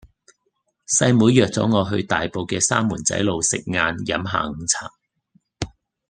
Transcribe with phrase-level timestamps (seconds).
[0.97, 4.91] 細妹約左我去大埔嘅三門仔路食晏飲下午茶